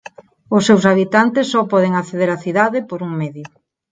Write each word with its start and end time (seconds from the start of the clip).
Os 0.55 0.63
seus 0.67 0.83
habitantes 0.89 1.49
só 1.53 1.61
poden 1.73 1.93
acceder 1.95 2.29
á 2.35 2.37
cidade 2.45 2.79
por 2.89 2.99
un 3.07 3.11
medio 3.21 3.47